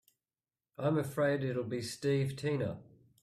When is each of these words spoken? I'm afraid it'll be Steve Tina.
I'm 0.79 0.97
afraid 0.97 1.43
it'll 1.43 1.63
be 1.63 1.83
Steve 1.83 2.35
Tina. 2.35 2.79